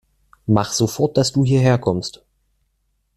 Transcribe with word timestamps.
Mach 0.47 0.71
sofort, 0.71 1.15
dass 1.15 1.31
du 1.31 1.45
hierher 1.45 1.77
kommst! 1.77 2.25